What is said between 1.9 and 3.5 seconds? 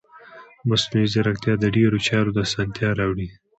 چارو اسانتیا راوړي.